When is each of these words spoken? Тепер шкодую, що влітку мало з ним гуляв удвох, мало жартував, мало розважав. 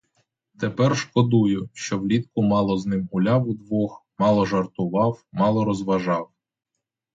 Тепер 0.59 0.97
шкодую, 0.97 1.69
що 1.73 1.99
влітку 1.99 2.41
мало 2.43 2.77
з 2.77 2.85
ним 2.85 3.09
гуляв 3.11 3.49
удвох, 3.49 4.05
мало 4.17 4.45
жартував, 4.45 5.25
мало 5.31 5.65
розважав. 5.65 6.31